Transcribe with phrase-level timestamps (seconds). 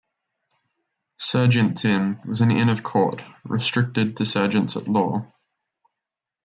[1.19, 5.31] Serjeant's Inn was an Inn of Court restricted to Serjeants-at-Law.